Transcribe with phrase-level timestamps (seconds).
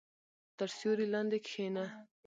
[0.57, 1.85] •تر سیوري لاندې کښېنه.